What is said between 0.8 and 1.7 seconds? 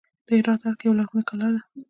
یوه لرغونې کلا ده